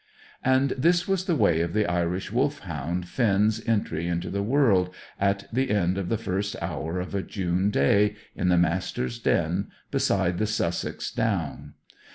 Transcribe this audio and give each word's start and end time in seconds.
And 0.43 0.71
this 0.71 1.07
was 1.07 1.25
the 1.25 1.35
way 1.35 1.61
of 1.61 1.73
the 1.73 1.85
Irish 1.85 2.31
Wolfhound 2.31 3.07
Finn's 3.07 3.61
entry 3.67 4.07
into 4.07 4.31
the 4.31 4.41
world, 4.41 4.89
at 5.19 5.47
the 5.53 5.69
end 5.69 5.99
of 5.99 6.09
the 6.09 6.17
first 6.17 6.55
hour 6.59 6.99
of 6.99 7.13
a 7.13 7.21
June 7.21 7.69
day, 7.69 8.15
in 8.35 8.49
the 8.49 8.57
Master's 8.57 9.19
den 9.19 9.67
beside 9.91 10.39
the 10.39 10.47
Sussex 10.47 11.11
Downs. 11.11 11.73